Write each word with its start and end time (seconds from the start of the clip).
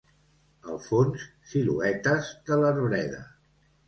Al 0.69 0.77
fons, 0.85 1.25
siluetes 1.51 2.31
de 2.47 2.57
l'arbreda. 2.63 3.21